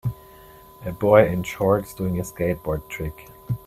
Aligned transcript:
A 0.83 0.91
boy 0.91 1.27
in 1.27 1.43
shorts 1.43 1.93
doing 1.93 2.19
a 2.19 2.23
skateboard 2.23 2.87
trick 2.87 3.29